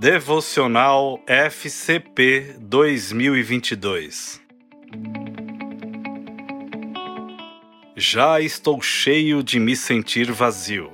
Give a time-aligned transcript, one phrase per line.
[0.00, 4.40] Devocional FCP 2022
[7.94, 10.90] Já estou cheio de me sentir vazio.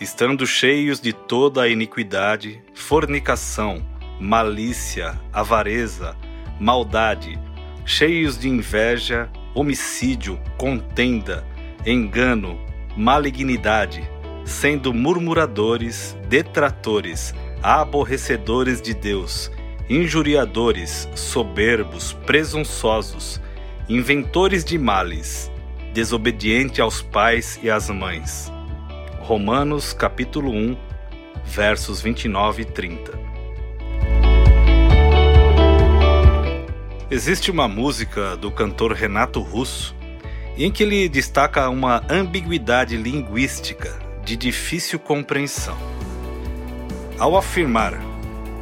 [0.00, 3.86] Estando cheios de toda a iniquidade, fornicação,
[4.18, 6.16] malícia, avareza,
[6.58, 7.38] maldade,
[7.84, 11.46] cheios de inveja, homicídio, contenda,
[11.84, 12.58] engano,
[12.96, 14.10] malignidade,
[14.44, 19.50] sendo murmuradores, detratores, aborrecedores de Deus,
[19.88, 23.40] injuriadores, soberbos, presunçosos,
[23.88, 25.50] inventores de males,
[25.92, 28.50] desobediente aos pais e às mães.
[29.20, 30.76] Romanos capítulo 1,
[31.44, 33.22] versos 29 e 30.
[37.10, 39.94] Existe uma música do cantor Renato Russo
[40.56, 45.76] em que ele destaca uma ambiguidade linguística de difícil compreensão.
[47.18, 48.00] Ao afirmar,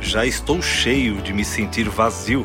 [0.00, 2.44] já estou cheio de me sentir vazio,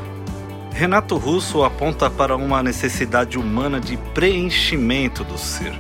[0.72, 5.73] Renato Russo aponta para uma necessidade humana de preenchimento do ser,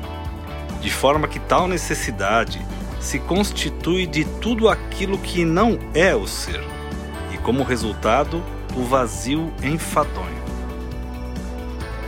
[0.81, 2.65] de forma que tal necessidade
[2.99, 6.63] se constitui de tudo aquilo que não é o ser,
[7.31, 8.41] e como resultado,
[8.75, 10.43] o vazio enfadonho.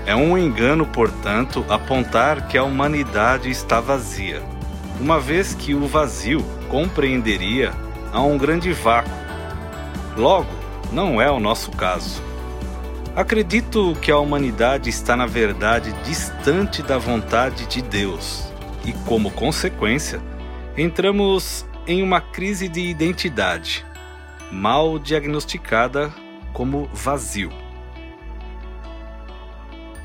[0.03, 4.41] É um engano, portanto, apontar que a humanidade está vazia,
[4.99, 7.73] uma vez que o vazio compreenderia
[8.11, 9.11] a um grande vácuo.
[10.15, 10.49] Logo,
[10.91, 12.21] não é o nosso caso.
[13.15, 18.51] Acredito que a humanidade está, na verdade, distante da vontade de Deus
[18.85, 20.21] e, como consequência,
[20.77, 23.85] entramos em uma crise de identidade,
[24.51, 26.13] mal diagnosticada
[26.53, 27.51] como vazio.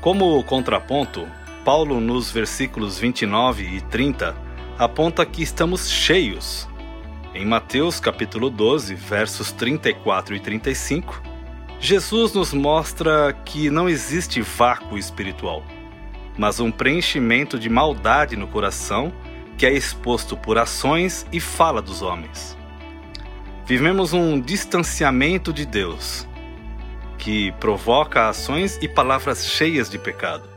[0.01, 1.27] Como contraponto,
[1.63, 4.35] Paulo, nos versículos 29 e 30,
[4.77, 6.67] aponta que estamos cheios.
[7.33, 11.21] Em Mateus capítulo 12, versos 34 e 35,
[11.79, 15.63] Jesus nos mostra que não existe vácuo espiritual,
[16.37, 19.11] mas um preenchimento de maldade no coração
[19.57, 22.57] que é exposto por ações e fala dos homens.
[23.65, 26.27] Vivemos um distanciamento de Deus,
[27.17, 30.52] que provoca ações e palavras cheias de pecado.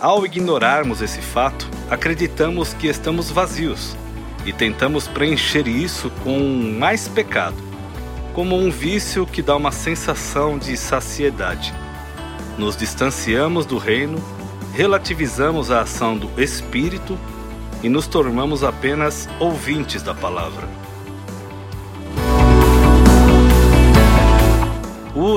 [0.00, 3.96] Ao ignorarmos esse fato, acreditamos que estamos vazios
[4.46, 6.38] e tentamos preencher isso com
[6.78, 7.56] mais pecado,
[8.32, 11.74] como um vício que dá uma sensação de saciedade.
[12.56, 14.22] Nos distanciamos do reino,
[14.72, 17.18] relativizamos a ação do Espírito
[17.82, 20.68] e nos tornamos apenas ouvintes da palavra.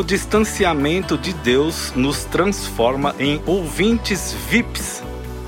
[0.02, 5.04] O distanciamento de Deus nos transforma em ouvintes VIPs,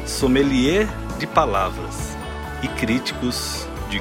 [0.06, 0.88] sommelier
[1.18, 2.16] de palavras
[2.62, 4.00] e críticos de